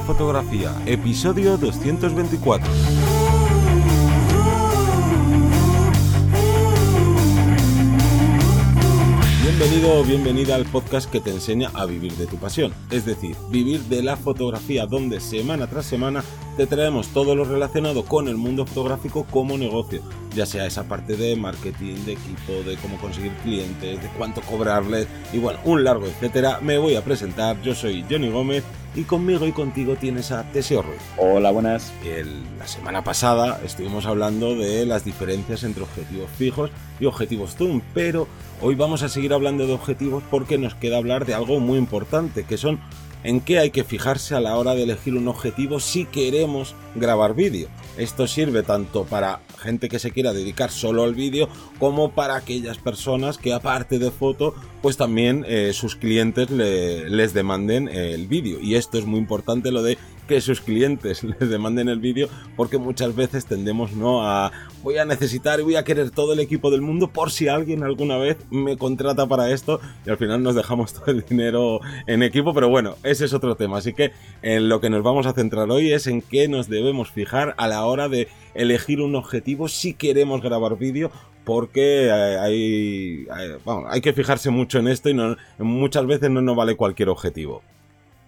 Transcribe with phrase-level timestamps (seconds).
[0.00, 2.68] fotografía, episodio 224.
[9.42, 13.36] Bienvenido o bienvenida al podcast que te enseña a vivir de tu pasión, es decir,
[13.50, 16.22] vivir de la fotografía donde semana tras semana
[16.56, 20.02] te traemos todo lo relacionado con el mundo fotográfico como negocio,
[20.34, 25.08] ya sea esa parte de marketing, de equipo, de cómo conseguir clientes, de cuánto cobrarles
[25.32, 26.60] y bueno, un largo etcétera.
[26.62, 28.62] Me voy a presentar, yo soy Johnny Gómez
[28.98, 31.00] y conmigo y contigo tienes a Teseo Ruiz.
[31.18, 31.92] Hola, buenas.
[32.58, 38.26] la semana pasada estuvimos hablando de las diferencias entre objetivos fijos y objetivos zoom, pero
[38.60, 42.42] hoy vamos a seguir hablando de objetivos porque nos queda hablar de algo muy importante,
[42.42, 42.80] que son
[43.24, 47.34] en qué hay que fijarse a la hora de elegir un objetivo si queremos grabar
[47.34, 47.68] vídeo.
[47.96, 52.78] Esto sirve tanto para gente que se quiera dedicar solo al vídeo como para aquellas
[52.78, 58.76] personas que aparte de foto pues también eh, sus clientes les demanden el vídeo y
[58.76, 59.98] esto es muy importante lo de
[60.28, 64.52] que sus clientes les demanden el vídeo porque muchas veces tendemos no a
[64.84, 67.82] voy a necesitar y voy a querer todo el equipo del mundo por si alguien
[67.82, 72.22] alguna vez me contrata para esto y al final nos dejamos todo el dinero en
[72.22, 73.78] equipo pero bueno ese es otro tema.
[73.78, 74.12] Así que
[74.42, 77.66] en lo que nos vamos a centrar hoy es en qué nos debemos fijar a
[77.68, 81.10] la hora de elegir un objetivo si queremos grabar vídeo
[81.44, 83.26] porque eh, hay,
[83.88, 87.62] hay, que fijarse mucho en esto y no, muchas veces no nos vale cualquier objetivo.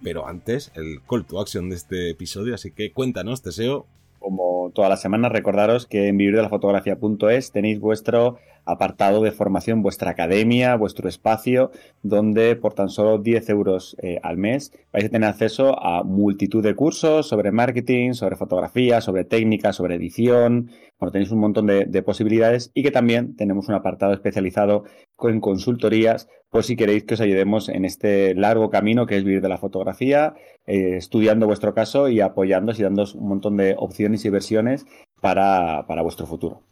[0.03, 3.87] Pero antes, el call to action de este episodio, así que cuéntanos, Teseo.
[4.19, 8.39] Como todas las semanas, recordaros que en vivirdelafotografía.es tenéis vuestro
[8.71, 11.71] apartado de formación, vuestra academia, vuestro espacio,
[12.03, 16.63] donde por tan solo 10 euros eh, al mes vais a tener acceso a multitud
[16.63, 20.71] de cursos sobre marketing, sobre fotografía, sobre técnica, sobre edición.
[20.99, 24.85] Bueno, tenéis un montón de, posibilidades y que también tenemos un apartado especializado
[25.17, 29.41] con consultorías, por si queréis que os ayudemos en este largo camino que es vivir
[29.41, 30.35] de la fotografía,
[30.67, 34.87] eh, estudiando vuestro caso y apoyándoos y dándoos un montón de opciones y versiones
[35.21, 36.63] para vuestro futuro.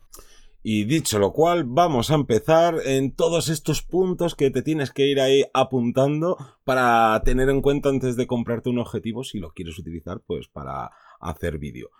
[0.62, 5.06] Y dicho lo cual, vamos a empezar en todos estos puntos que te tienes que
[5.06, 9.78] ir ahí apuntando para tener en cuenta antes de comprarte un objetivo si lo quieres
[9.78, 11.91] utilizar pues para hacer vídeo.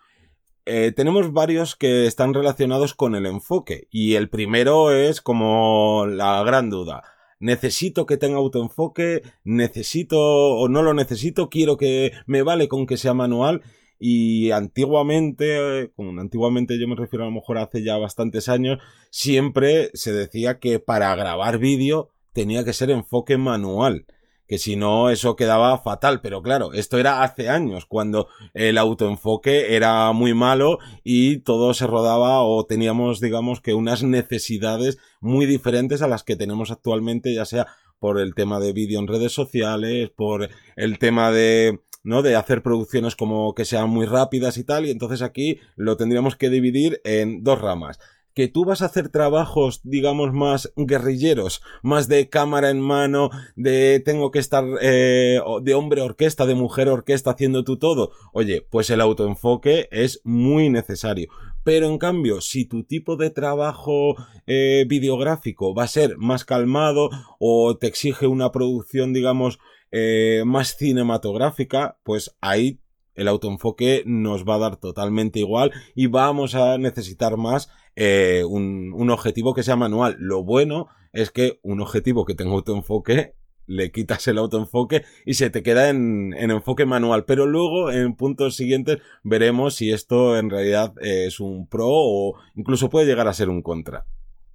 [0.67, 6.43] Eh, tenemos varios que están relacionados con el enfoque y el primero es como la
[6.43, 7.05] gran duda.
[7.41, 12.97] Necesito que tenga autoenfoque, necesito o no lo necesito, quiero que me vale con que
[12.97, 13.63] sea manual
[13.99, 18.79] y antiguamente, como antiguamente yo me refiero a lo mejor hace ya bastantes años,
[19.11, 24.07] siempre se decía que para grabar vídeo tenía que ser enfoque manual
[24.49, 29.77] que si no eso quedaba fatal, pero claro, esto era hace años, cuando el autoenfoque
[29.77, 36.01] era muy malo y todo se rodaba o teníamos, digamos, que unas necesidades muy diferentes
[36.01, 37.67] a las que tenemos actualmente, ya sea
[37.99, 42.23] por el tema de vídeo en redes sociales, por el tema de ¿no?
[42.23, 46.37] De hacer producciones como que sean muy rápidas y tal, y entonces aquí lo tendríamos
[46.37, 47.99] que dividir en dos ramas.
[48.35, 54.01] Que tú vas a hacer trabajos, digamos, más guerrilleros, más de cámara en mano, de
[54.05, 58.13] tengo que estar eh, de hombre orquesta, de mujer orquesta haciendo tú todo.
[58.33, 61.29] Oye, pues el autoenfoque es muy necesario.
[61.65, 64.15] Pero en cambio, si tu tipo de trabajo
[64.47, 69.59] eh, videográfico va a ser más calmado o te exige una producción, digamos,
[69.91, 72.81] eh, más cinematográfica, pues ahí
[73.15, 79.11] el autoenfoque nos va a dar totalmente igual y vamos a necesitar más eh, un,
[79.11, 80.17] objetivo que sea manual.
[80.21, 83.35] Lo bueno es que un objetivo que tenga autoenfoque
[83.67, 87.25] le quitas el autoenfoque y se te queda en, enfoque manual.
[87.25, 92.89] Pero luego, en puntos siguientes, veremos si esto en realidad es un pro o incluso
[92.89, 94.07] puede llegar a ser un contra.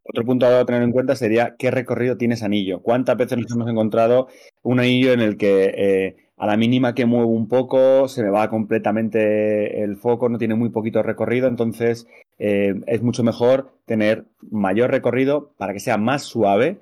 [0.03, 2.81] Otro punto a tener en cuenta sería qué recorrido tiene ese anillo.
[2.81, 4.27] ¿Cuántas veces nos hemos encontrado
[4.61, 8.29] un anillo en el que eh, a la mínima que muevo un poco se me
[8.29, 12.05] va completamente el foco, no tiene muy poquito recorrido, entonces
[12.37, 16.79] eh, es mucho mejor tener mayor recorrido para que sea más suave.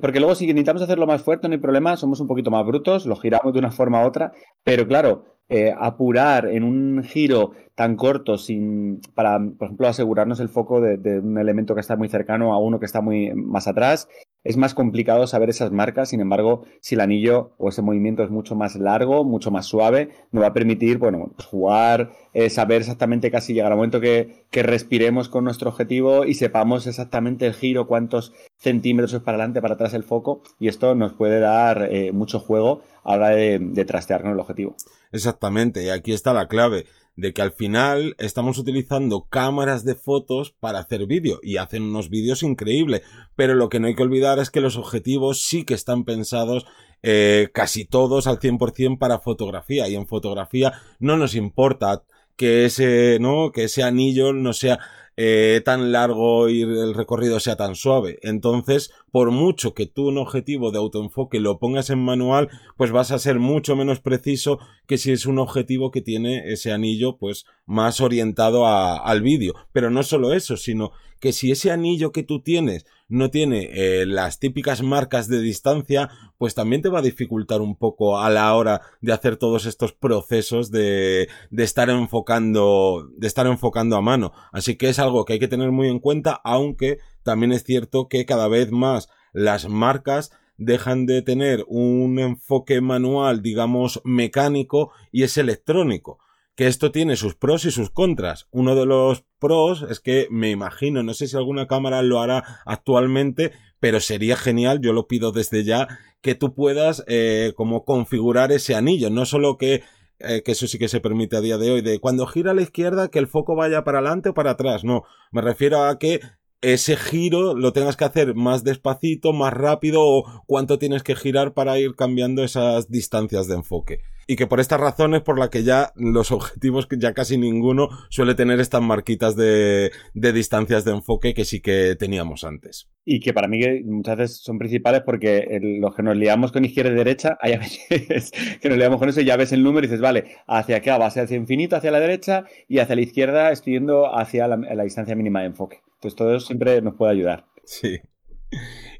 [0.00, 3.06] porque luego si necesitamos hacerlo más fuerte no hay problema, somos un poquito más brutos,
[3.06, 4.32] lo giramos de una forma u otra,
[4.64, 10.48] pero claro, eh, apurar en un giro tan corto sin para, por ejemplo, asegurarnos el
[10.48, 14.08] foco de, un elemento que está muy cercano a uno que está muy más atrás,
[14.42, 16.08] es más complicado saber esas marcas.
[16.08, 20.10] Sin embargo, si el anillo o ese movimiento es mucho más largo, mucho más suave,
[20.32, 24.44] nos va a permitir, bueno, pues jugar, eh, saber exactamente casi llegar al momento que,
[24.50, 29.62] que respiremos con nuestro objetivo y sepamos exactamente el giro, cuántos centímetros es para adelante,
[29.62, 33.36] para atrás el foco, y esto nos puede dar eh, mucho juego a la hora
[33.36, 34.74] de, de trastear con el objetivo.
[35.12, 40.52] Exactamente, y aquí está la clave de que al final estamos utilizando cámaras de fotos
[40.52, 43.02] para hacer vídeo y hacen unos vídeos increíbles,
[43.34, 46.64] pero lo que no hay que olvidar es que los objetivos sí que están pensados
[47.02, 52.04] eh, casi todos al 100% para fotografía y en fotografía no nos importa
[52.36, 53.50] que ese, ¿no?
[53.50, 54.78] Que ese anillo no sea
[55.20, 58.20] eh, tan largo y el recorrido sea tan suave.
[58.22, 63.10] Entonces, por mucho que tú un objetivo de autoenfoque lo pongas en manual, pues vas
[63.10, 67.46] a ser mucho menos preciso que si es un objetivo que tiene ese anillo pues
[67.66, 69.54] más orientado al vídeo.
[69.72, 74.04] Pero no solo eso, sino que si ese anillo que tú tienes no tiene eh,
[74.06, 78.54] las típicas marcas de distancia, pues también te va a dificultar un poco a la
[78.54, 84.32] hora de hacer todos estos procesos de, de estar enfocando, de estar enfocando a mano.
[84.52, 88.08] Así que es algo que hay que tener muy en cuenta, aunque también es cierto
[88.08, 95.22] que cada vez más las marcas dejan de tener un enfoque manual, digamos, mecánico y
[95.22, 96.18] es electrónico
[96.58, 98.48] que esto tiene sus pros y sus contras.
[98.50, 102.42] Uno de los pros es que me imagino, no sé si alguna cámara lo hará
[102.66, 105.86] actualmente, pero sería genial, yo lo pido desde ya,
[106.20, 109.84] que tú puedas eh, como configurar ese anillo, no solo que
[110.20, 112.54] eh, que eso sí que se permite a día de hoy, de cuando gira a
[112.54, 115.98] la izquierda que el foco vaya para adelante o para atrás, no, me refiero a
[115.98, 116.20] que
[116.60, 121.54] ese giro lo tengas que hacer más despacito, más rápido o cuánto tienes que girar
[121.54, 124.00] para ir cambiando esas distancias de enfoque.
[124.30, 127.88] Y que por estas razones por la que ya los objetivos, que ya casi ninguno
[128.10, 132.90] suele tener estas marquitas de, distancias de enfoque que sí que teníamos antes.
[133.06, 136.90] Y que para mí muchas veces son principales porque los que nos liamos con izquierda
[136.90, 138.30] y derecha, hay a veces
[138.60, 140.98] que nos liamos con eso y ya ves el número y dices, vale, hacia acá
[140.98, 144.46] va a ser hacia infinito, hacia la derecha y hacia la izquierda estoy yendo hacia
[144.46, 145.80] la distancia mínima de enfoque.
[146.00, 147.46] Pues todo eso siempre nos puede ayudar.
[147.64, 148.00] Sí.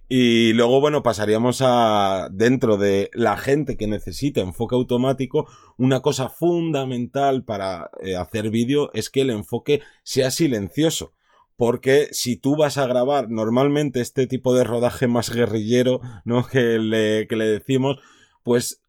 [0.09, 5.47] Y luego, bueno, pasaríamos a, dentro de la gente que necesita enfoque automático,
[5.77, 11.13] una cosa fundamental para eh, hacer vídeo es que el enfoque sea silencioso.
[11.57, 16.47] Porque si tú vas a grabar normalmente este tipo de rodaje más guerrillero, ¿no?
[16.51, 17.99] Que le, que le decimos,
[18.45, 18.83] pues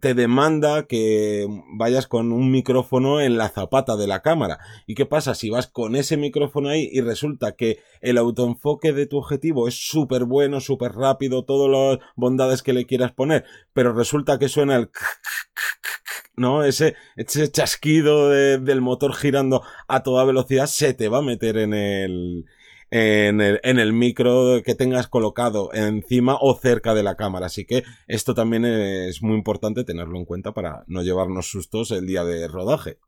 [0.00, 1.46] te demanda que
[1.76, 4.58] vayas con un micrófono en la zapata de la cámara.
[4.86, 9.06] ¿Y qué pasa si vas con ese micrófono ahí y resulta que el autoenfoque de
[9.06, 13.92] tu objetivo es súper bueno, súper rápido, todas las bondades que le quieras poner, pero
[13.92, 14.90] resulta que suena el...
[16.36, 16.64] ¿no?
[16.64, 21.74] Ese, ese chasquido del motor girando a toda velocidad se te va a meter en
[21.74, 22.46] el,
[22.96, 23.40] en
[23.78, 27.46] el, micro que tengas colocado encima o cerca de la cámara.
[27.46, 32.06] Así que esto también es muy importante tenerlo en cuenta para no llevarnos sustos el
[32.06, 32.98] día de rodaje.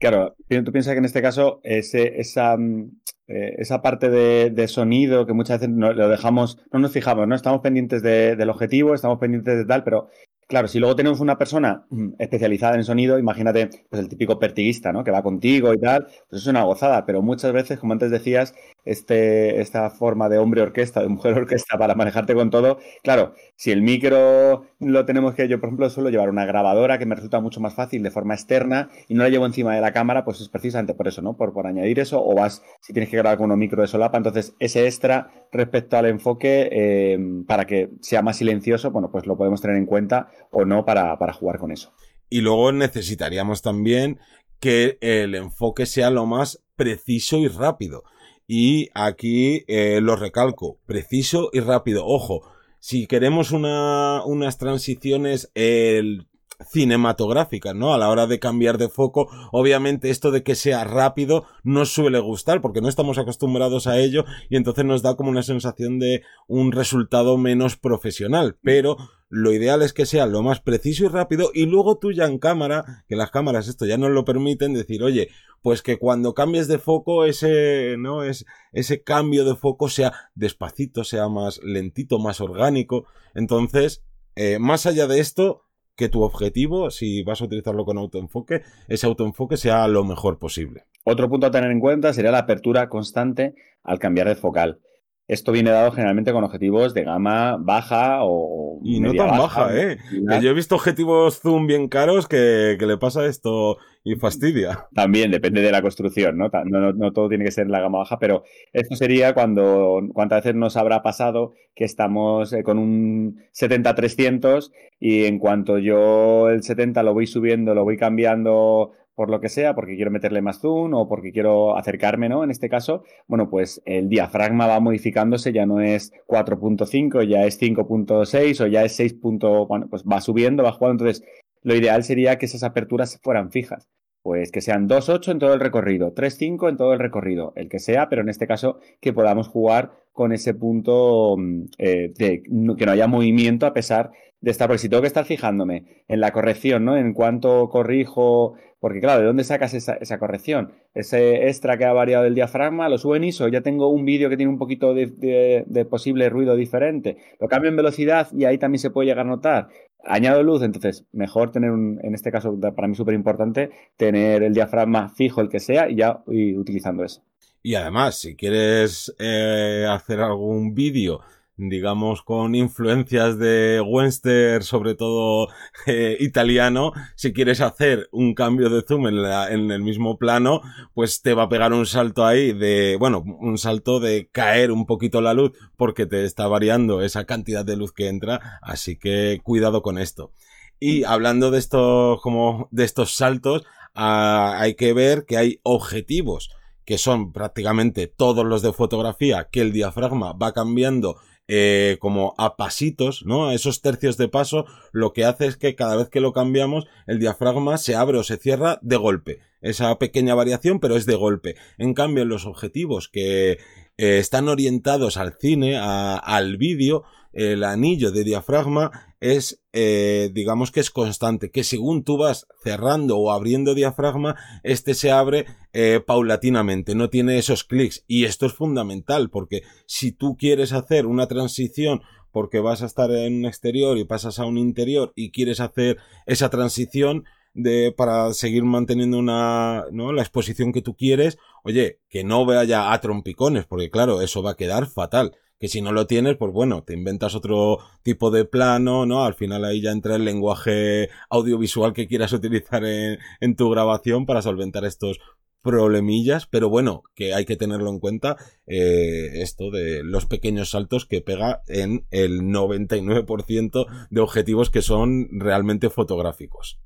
[0.00, 2.90] Claro, tú piensas que en este caso esa, mm,
[3.28, 7.36] eh, esa parte de, sonido que muchas veces no, lo dejamos, no nos fijamos, ¿no?
[7.36, 10.08] Estamos pendientes del objetivo, estamos pendientes de tal, pero
[10.52, 14.92] Claro, si luego tenemos una persona mm, especializada en sonido, imagínate pues el típico pertiguista,
[14.92, 15.02] ¿no?
[15.02, 18.54] Que va contigo y tal, pues es una gozada, pero muchas veces, como antes decías,
[18.84, 23.70] este, esta forma de hombre orquesta, de mujer orquesta para manejarte con todo, claro, si
[23.70, 27.40] el micro lo tenemos que, yo por ejemplo suelo llevar una grabadora que me resulta
[27.40, 30.40] mucho más fácil de forma externa y no la llevo encima de la cámara, pues
[30.40, 31.36] es precisamente por eso, ¿no?
[31.36, 34.18] Por, por añadir eso, o vas, si tienes que grabar con un micro de solapa,
[34.18, 39.36] entonces ese extra respecto al enfoque, eh, para que sea más silencioso, bueno, pues lo
[39.36, 41.92] podemos tener en cuenta o no para, para jugar con eso.
[42.28, 44.18] Y luego necesitaríamos también
[44.58, 48.04] que el enfoque sea lo más preciso y rápido.
[48.46, 52.04] Y aquí eh, lo recalco, preciso y rápido.
[52.06, 52.42] Ojo,
[52.80, 56.26] si queremos una, unas transiciones el,
[56.70, 57.94] cinematográficas, ¿no?
[57.94, 62.20] A la hora de cambiar de foco, obviamente esto de que sea rápido no suele
[62.20, 66.22] gustar porque no estamos acostumbrados a ello y entonces nos da como una sensación de
[66.46, 68.96] un resultado menos profesional, pero
[69.34, 72.38] lo ideal es que sea lo más preciso y rápido y luego tú ya en
[72.38, 75.30] cámara, que las cámaras esto ya nos lo permiten, decir, oye,
[75.62, 78.24] pues que cuando cambies de foco ese, ¿no?
[78.24, 83.06] Es, ese cambio de foco sea despacito, sea más lentito, más orgánico.
[83.34, 84.04] Entonces,
[84.36, 85.64] eh, más allá de esto,
[85.96, 90.84] que tu objetivo, si vas a utilizarlo con autoenfoque, ese autoenfoque sea lo mejor posible.
[91.04, 94.80] Otro punto a tener en cuenta sería la apertura constante al cambiar de focal.
[95.28, 98.80] Esto viene dado generalmente con objetivos de gama baja o.
[98.82, 99.98] Y no tan baja, ¿eh?
[100.10, 104.88] Que yo he visto objetivos zoom bien caros que, le pasa esto y fastidia.
[104.92, 106.50] También depende de la construcción, ¿no?
[106.64, 110.00] No, todo tiene que ser la gama baja, pero esto sería cuando.
[110.12, 116.50] ¿Cuántas veces nos habrá pasado que estamos eh, con un 70-300 y en cuanto yo
[116.50, 120.42] el 70 lo voy subiendo, lo voy cambiando por lo que sea, porque quiero meterle
[120.42, 122.44] más zoom o porque quiero acercarme, ¿no?
[122.44, 127.60] En este caso, bueno, pues el diafragma va modificándose, ya no es 4.5, ya es
[127.60, 129.16] 5.6 o ya es 6.
[129.20, 131.04] bueno, pues va subiendo, va jugando.
[131.04, 131.26] Entonces,
[131.62, 133.88] lo ideal sería que esas aperturas fueran fijas.
[134.22, 137.80] Pues que sean 2.8 en todo el recorrido, 3.5 en todo el recorrido, el que
[137.80, 142.86] sea, pero en este caso que podamos jugar con ese punto mm, eh, de que
[142.86, 146.32] no haya movimiento a pesar de estar, porque si tengo que estar fijándome en la
[146.32, 146.96] corrección, ¿no?
[146.96, 150.72] En cuánto corrijo, porque claro, ¿de dónde sacas esa, esa corrección?
[150.94, 154.28] Ese extra que ha variado el diafragma, lo subo en ISO, ya tengo un vídeo
[154.28, 158.58] que tiene un poquito de, de, posible ruido diferente, lo cambio en velocidad y ahí
[158.58, 159.68] también se puede llegar a notar.
[160.04, 164.52] Añado luz, entonces mejor tener, un, en este caso para mí súper importante, tener el
[164.52, 167.22] diafragma fijo, el que sea, y ya y utilizando eso.
[167.62, 171.20] Y además, si quieres eh, hacer algún vídeo
[171.68, 175.48] digamos, con influencias de Western, sobre todo
[175.86, 180.62] eh, italiano, si quieres hacer un cambio de zoom en, la, en, el mismo plano,
[180.94, 184.86] pues te va a pegar un salto ahí de, bueno, un salto de caer un
[184.86, 189.40] poquito la luz porque te está variando esa cantidad de luz que entra, así que
[189.42, 190.32] cuidado con esto.
[190.78, 193.64] Y hablando de estos, como de estos saltos,
[193.94, 196.50] ah, hay que ver que hay objetivos
[196.84, 201.16] que son prácticamente todos los de fotografía, que el diafragma va cambiando
[201.48, 203.50] eh, como a pasitos, ¿no?
[203.50, 207.18] Esos tercios de paso, lo que hace es que cada vez que lo cambiamos, el
[207.18, 209.40] diafragma se abre o se cierra de golpe.
[209.60, 211.56] Esa pequeña variación, pero es de golpe.
[211.78, 218.24] En cambio, los objetivos que eh, están orientados al cine, al vídeo, el anillo de
[218.24, 224.36] diafragma es, eh, digamos que es constante, que según tú vas cerrando o abriendo diafragma,
[224.62, 228.04] este se abre eh, paulatinamente, no tiene esos clics.
[228.06, 233.10] Y esto es fundamental, porque si tú quieres hacer una transición porque vas a estar
[233.10, 237.24] en un exterior y pasas a un interior y quieres hacer esa transición,
[237.54, 242.92] de para seguir manteniendo una no la exposición que tú quieres oye que no vaya
[242.92, 246.52] a trompicones porque claro eso va a quedar fatal que si no lo tienes, pues
[246.52, 249.24] bueno, te inventas otro tipo de plano, ¿no?
[249.24, 254.42] Al final ahí ya entra el lenguaje audiovisual que quieras utilizar en, tu grabación para
[254.42, 255.20] solventar estos
[255.62, 261.06] problemillas, pero bueno, que hay que tenerlo en cuenta eh, esto de los pequeños saltos
[261.06, 266.80] que pega en el 99% de objetivos que son realmente fotográficos.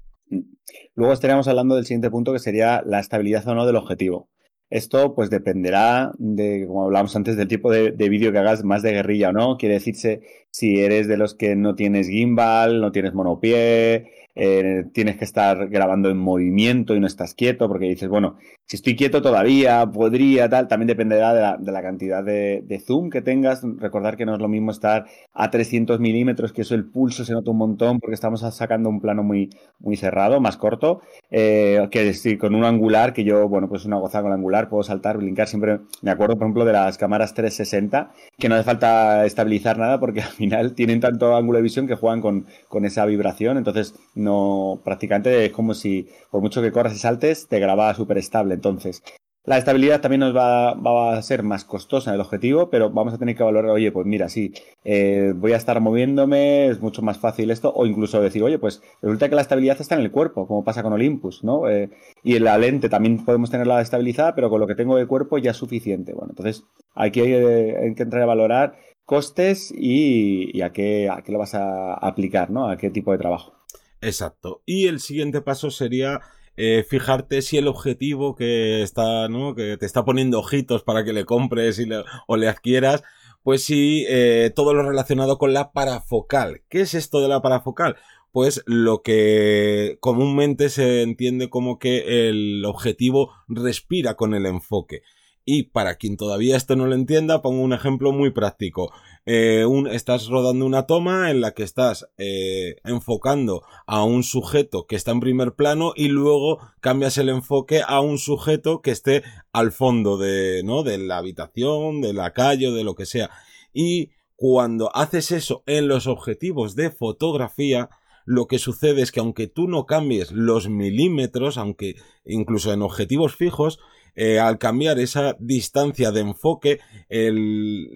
[0.95, 4.29] Luego estaríamos hablando del siguiente punto que sería la estabilidad o no del objetivo.
[4.71, 8.83] Esto pues dependerá de, como hablábamos antes, del tipo de, de vídeo que hagas más
[8.83, 9.57] de guerrilla o no.
[9.57, 15.17] Quiere decirse si eres de los que no tienes gimbal, no tienes monopié, eh, tienes
[15.17, 19.23] que estar grabando en movimiento y no estás quieto, porque dices, bueno, si estoy quieto
[19.23, 23.63] todavía, podría, tal, también dependerá de la, de la cantidad de, zoom que tengas.
[23.79, 27.33] Recordar que no es lo mismo estar a 300 milímetros, que eso el pulso se
[27.33, 32.13] nota un montón porque estamos sacando un plano muy, muy cerrado, más corto, eh, que
[32.13, 35.17] si con un angular, que yo, bueno, pues una gozada con el angular, puedo saltar,
[35.17, 39.79] brincar, siempre me acuerdo, por ejemplo, de las cámaras 360, que no hace falta estabilizar
[39.79, 43.59] nada porque al final tienen tanto ángulo de visión que juegan con, con esa vibración,
[43.59, 48.19] entonces no, prácticamente es como si por mucho que corras y saltes, te graba súper
[48.19, 48.56] estable.
[48.57, 49.03] Entonces,
[49.47, 50.73] la estabilidad también nos va,
[51.17, 54.29] a ser más costosa el objetivo, pero vamos a tener que valorar, oye, pues mira,
[54.29, 58.59] sí, eh, voy a estar moviéndome, es mucho más fácil esto, o incluso decir, oye,
[58.59, 61.71] pues resulta que la estabilidad está en el cuerpo, como pasa con Olympus, ¿no?
[61.71, 61.91] Eh,
[62.25, 65.39] y en la lente también podemos tenerla estabilizada, pero con lo que tengo de cuerpo
[65.39, 66.13] ya es suficiente.
[66.13, 66.65] Bueno, entonces
[66.97, 71.95] aquí hay, que entrar a valorar costes y, a, qué, a qué lo vas a
[71.95, 72.69] aplicar, ¿no?
[72.69, 73.53] A qué tipo de trabajo.
[74.01, 74.63] Exacto.
[74.67, 76.21] Y el siguiente paso sería
[76.57, 79.55] eh, fijarte si el objetivo que está, ¿no?
[79.55, 81.89] Que te está poniendo ojitos para que le compres y
[82.27, 83.03] o le adquieras,
[83.43, 86.63] pues sí, eh, todo lo relacionado con la parafocal.
[86.69, 87.97] ¿Qué es esto de la parafocal?
[88.33, 95.03] Pues lo que comúnmente se entiende como que el objetivo respira con el enfoque.
[95.49, 98.93] Y para quien todavía esto no lo entienda, pongo un ejemplo muy práctico.
[99.27, 104.97] Eh, estás rodando una toma en la que estás eh, enfocando a un sujeto que
[104.97, 109.23] está en primer plano y luego cambias el enfoque a un sujeto que esté
[109.53, 110.83] al fondo de, ¿no?
[110.83, 113.31] de la habitación, de la calle de lo que sea.
[113.73, 117.89] Y cuando haces eso en los objetivos de fotografía,
[118.25, 123.37] lo que sucede es que aunque tú no cambies los milímetros, aunque incluso en objetivos
[123.37, 123.79] fijos,
[124.17, 126.81] eh, al cambiar esa distancia de enfoque,
[127.11, 127.93] el,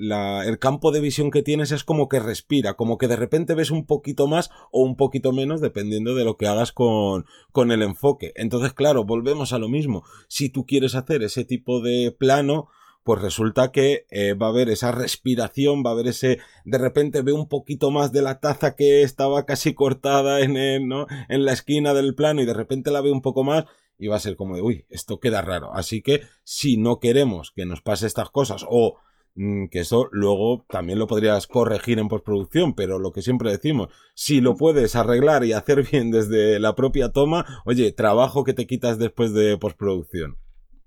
[0.60, 3.86] campo de visión que tienes es como que respira, como que de repente ves un
[3.86, 7.24] poquito más o un poquito menos dependiendo de lo que hagas con,
[7.70, 8.32] el enfoque.
[8.36, 10.04] Entonces, claro, volvemos a lo mismo.
[10.28, 12.68] Si tú quieres hacer ese tipo de plano,
[13.02, 17.22] pues resulta que eh, va a haber esa respiración, va a haber ese, de repente
[17.22, 21.94] ve un poquito más de la taza que estaba casi cortada en, en la esquina
[21.94, 23.64] del plano y de repente la ve un poco más
[24.00, 25.72] y va a ser como de, uy, esto queda raro.
[25.74, 28.96] Así que si no queremos que nos pase estas cosas o
[29.34, 33.88] mm, que eso luego también lo podrías corregir en postproducción, pero lo que siempre decimos,
[34.14, 38.66] si lo puedes arreglar y hacer bien desde la propia toma, oye, trabajo que te
[38.66, 40.38] quitas después de postproducción.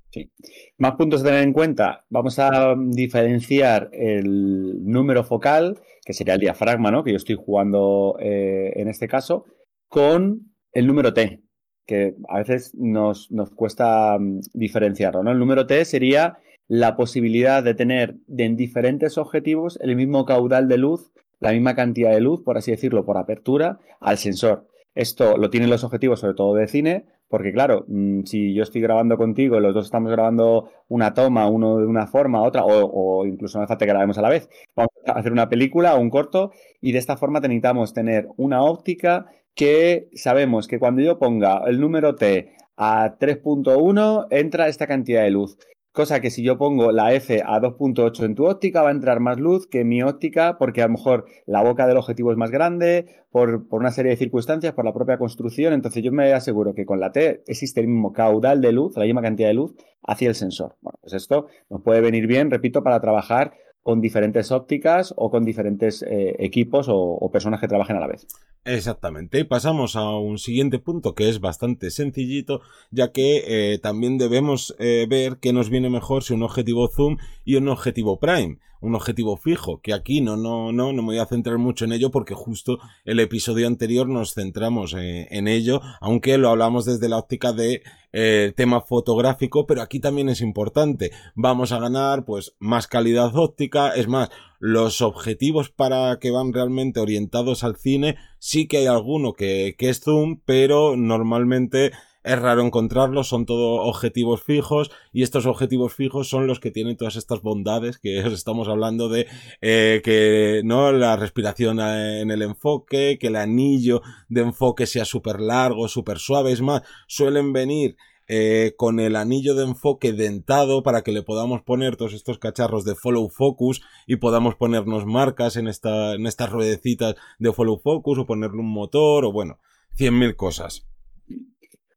[0.10, 0.32] Sí.
[0.78, 2.06] Más puntos a tener en cuenta.
[2.10, 7.04] Vamos a diferenciar el número focal, que sería el diafragma, ¿no?
[7.04, 9.46] Que yo estoy jugando eh, en este caso,
[9.88, 11.44] con el número T,
[11.86, 15.32] que a veces nos, nos cuesta mm, diferenciarlo, ¿no?
[15.32, 16.38] El número T sería
[16.68, 22.12] la posibilidad de tener en diferentes objetivos el mismo caudal de luz, la misma cantidad
[22.12, 24.68] de luz, por así decirlo, por apertura, al sensor.
[24.96, 28.82] Esto lo tienen los objetivos, sobre todo de cine, porque claro, mm, si yo estoy
[28.82, 33.58] grabando contigo, los dos estamos grabando una toma, uno de una forma, otra, o, incluso
[33.58, 34.50] no hace falta que grabemos a la vez.
[34.76, 38.62] Vamos a hacer una película o un corto y de esta forma necesitamos tener una
[38.64, 39.26] óptica
[39.56, 45.32] que sabemos que cuando yo ponga el número T a 3.1 entra esta cantidad de
[45.32, 45.58] luz.
[45.92, 49.20] Cosa que si yo pongo la F a 2.8 en tu óptica va a entrar
[49.20, 52.38] más luz que en mi óptica porque a lo mejor la boca del objetivo es
[52.38, 55.72] más grande, por, por, una serie de circunstancias, por la propia construcción.
[55.72, 59.06] Entonces yo me aseguro que con la T existe el mismo caudal de luz, la
[59.06, 60.78] misma cantidad de luz hacia el sensor.
[60.82, 65.44] Bueno, pues esto nos puede venir bien, repito, para trabajar con diferentes ópticas o con
[65.44, 68.26] diferentes eh, equipos o, personas que trabajen a la vez.
[68.66, 69.40] Exactamente.
[69.40, 72.62] Y pasamos a un siguiente punto que es bastante sencillito,
[72.92, 77.18] ya que eh, también debemos eh, ver qué nos viene mejor si un objetivo zoom
[77.44, 81.18] y un objetivo prime un objetivo fijo, que aquí no, no, no, no me voy
[81.18, 85.82] a centrar mucho en ello porque justo el episodio anterior nos centramos eh, en ello,
[86.02, 91.12] aunque lo hablamos desde la óptica de eh, tema fotográfico, pero aquí también es importante.
[91.34, 97.00] Vamos a ganar pues más calidad óptica, es más, los objetivos para que van realmente
[97.00, 102.62] orientados al cine, sí que hay alguno que, que es zoom, pero normalmente es raro
[102.62, 107.42] encontrarlos, son todos objetivos fijos y estos objetivos fijos son los que tienen todas estas
[107.42, 109.28] bondades que os estamos hablando de
[109.62, 115.06] eh, que no la respiración eh, en el enfoque, que el anillo de enfoque sea
[115.06, 117.98] súper largo, súper suave, es más, suelen venir
[118.30, 122.86] eh, con el anillo de enfoque dentado para que le podamos poner todos estos cacharros
[122.86, 128.18] de follow focus y podamos ponernos marcas en, esta, en estas ruedecitas de follow focus
[128.20, 129.60] o ponerle un motor o bueno,
[129.94, 130.86] cien mil cosas.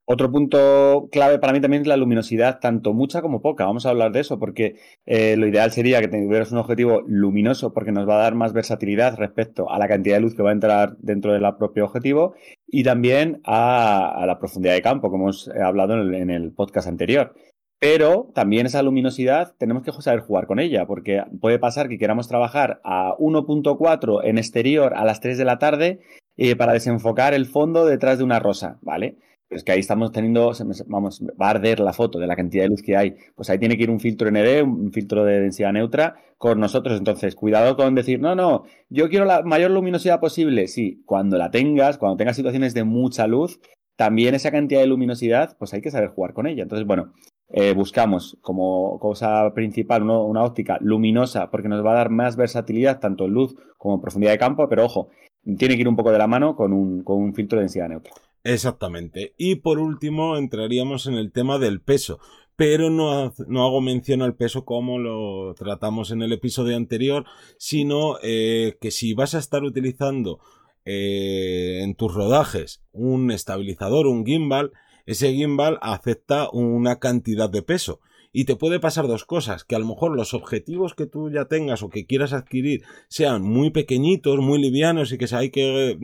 [0.08, 3.66] Otro punto clave para mí también es la luminosidad, tanto mucha como poca.
[3.66, 7.72] Vamos a hablar de eso porque eh, lo ideal sería que tuvieras un objetivo luminoso
[7.72, 10.50] porque nos va a dar más versatilidad respecto a la cantidad de luz que va
[10.50, 12.34] a entrar dentro del propio objetivo
[12.68, 16.86] y también a, la profundidad de campo, como hemos hablado en el, en el podcast
[16.86, 17.34] anterior.
[17.80, 22.28] Pero también esa luminosidad tenemos que saber jugar con ella, porque puede pasar que queramos
[22.28, 26.00] trabajar a 1.4 en exterior a las 3 de la tarde
[26.36, 29.16] eh, para desenfocar el fondo detrás de una rosa, ¿vale?
[29.48, 30.52] Es que ahí estamos teniendo,
[30.86, 33.16] vamos, va a arder la foto de la cantidad de luz que hay.
[33.34, 36.98] Pues ahí tiene que ir un filtro ND, un filtro de densidad neutra con nosotros.
[36.98, 40.66] Entonces, cuidado con decir, no, no, yo quiero la mayor luminosidad posible.
[40.66, 43.60] Sí, cuando la tengas, cuando tengas situaciones de mucha luz,
[43.96, 46.62] también esa cantidad de luminosidad, pues hay que saber jugar con ella.
[46.62, 47.12] Entonces, bueno,
[47.48, 52.98] eh, buscamos como cosa principal una óptica luminosa porque nos va a dar más versatilidad
[52.98, 55.08] tanto en luz como en profundidad de campo, pero ojo,
[55.56, 57.88] tiene que ir un poco de la mano con un, con un filtro de densidad
[57.88, 58.12] neutra.
[58.46, 59.34] Exactamente.
[59.36, 62.20] Y por último entraríamos en el tema del peso.
[62.54, 67.26] Pero no, no hago mención al peso como lo tratamos en el episodio anterior,
[67.58, 70.38] sino eh, que si vas a estar utilizando
[70.84, 74.70] eh, en tus rodajes un estabilizador, un gimbal,
[75.06, 78.00] ese gimbal acepta una cantidad de peso.
[78.32, 81.46] Y te puede pasar dos cosas, que a lo mejor los objetivos que tú ya
[81.46, 85.98] tengas o que quieras adquirir sean muy pequeñitos, muy livianos y que hay que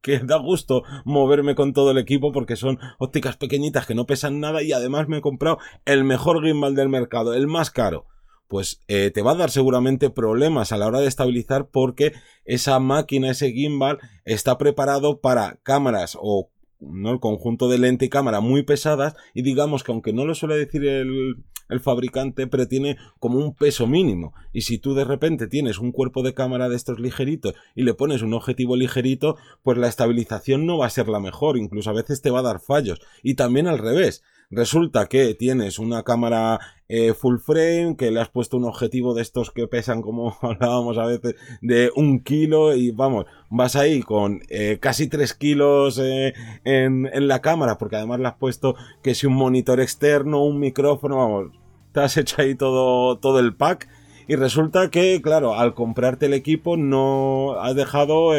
[0.00, 4.40] que da gusto moverme con todo el equipo porque son ópticas pequeñitas que no pesan
[4.40, 8.06] nada y además me he comprado el mejor gimbal del mercado, el más caro.
[8.48, 12.14] Pues eh, te va a dar seguramente problemas a la hora de estabilizar porque
[12.46, 16.48] esa máquina, ese gimbal, está preparado para cámaras o
[16.80, 17.12] ¿no?
[17.12, 20.56] el conjunto de lente y cámara muy pesadas y digamos que aunque no lo suele
[20.56, 24.32] decir el, el fabricante, pero tiene como un peso mínimo.
[24.52, 27.94] Y si tú de repente tienes un cuerpo de cámara de estos ligeritos y le
[27.94, 31.94] pones un objetivo ligerito, pues la estabilización no va a ser la mejor, incluso a
[31.94, 33.00] veces te va a dar fallos.
[33.22, 34.22] Y también al revés.
[34.50, 36.58] Resulta que tienes una cámara
[36.90, 40.96] eh, full frame, que le has puesto un objetivo de estos que pesan, como hablábamos
[40.96, 46.32] a veces, de un kilo y vamos, vas ahí con eh, casi tres kilos eh,
[46.64, 51.16] en, la cámara, porque además le has puesto que si un monitor externo, un micrófono,
[51.16, 51.52] vamos,
[51.92, 53.88] te has hecho ahí todo, todo el pack.
[54.26, 58.32] Y resulta que, claro, al comprarte el equipo no has dejado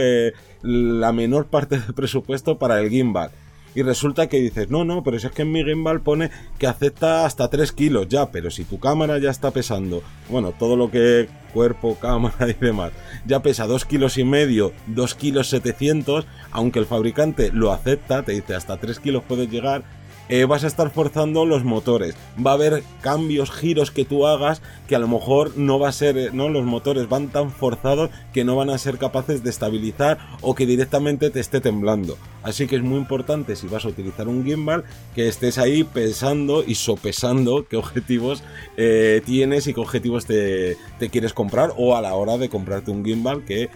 [0.62, 3.32] la menor parte del presupuesto para el gimbal
[3.76, 6.68] y resulta que dices, no, no, pero si es que en mi gimbal pone que
[6.68, 10.90] acepta hasta 3 kilos ya, pero si tu cámara ya está pesando, bueno, todo lo
[10.92, 12.92] que cuerpo, cámara y demás,
[13.26, 18.34] ya pesa 2 kilos y medio, 2 kilos 700, aunque el fabricante lo acepta, te
[18.34, 19.84] dice hasta 3 kilos puedes llegar,
[20.30, 22.16] eh, vas a estar forzando los motores,
[22.46, 25.92] va a haber cambios, giros que tú hagas que a lo mejor no va a
[25.92, 29.50] ser, eh, no, los motores van tan forzados que no van a ser capaces de
[29.50, 32.16] estabilizar o que directamente te esté temblando.
[32.44, 34.84] Así que es muy importante si vas a utilizar un gimbal
[35.16, 38.44] que estés ahí pensando y sopesando qué objetivos
[38.78, 40.78] eh, tienes y qué objetivos te,
[41.12, 43.70] quieres comprar o a la hora de comprarte un gimbal que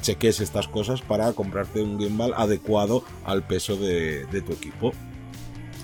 [0.00, 4.92] cheques estas cosas para comprarte un gimbal adecuado al peso de tu equipo.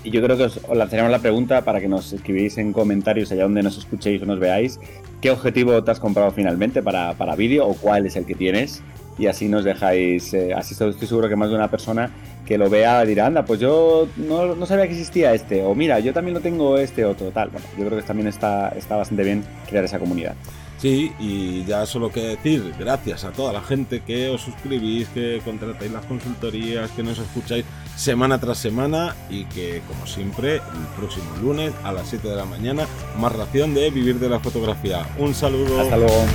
[0.03, 3.43] Y yo creo que os, lanzaremos la pregunta para que nos escribáis en comentarios allá
[3.43, 4.79] donde nos escuchéis o nos veáis.
[5.21, 8.81] ¿Qué objetivo te has comprado finalmente para, para vídeo o cuál es el que tienes?
[9.17, 12.09] Y así nos dejáis, eh, así estoy seguro que más de una persona
[12.45, 15.99] que lo vea dirá, anda, pues yo no, no, sabía que existía este, o mira,
[15.99, 17.49] yo también lo tengo este otro, tal.
[17.49, 20.35] Bueno, yo creo que también está, está bastante bien crear esa comunidad.
[20.79, 25.41] Sí, y ya solo que decir, gracias a toda la gente que os suscribís, que
[25.43, 27.65] contratáis las consultorías, que nos escucháis
[27.97, 32.45] semana tras semana y que, como siempre, el próximo lunes a las 7 de la
[32.45, 32.87] mañana,
[33.17, 35.05] más ración de vivir de la fotografía.
[35.17, 35.81] Un saludo.
[35.81, 36.25] Hasta luego.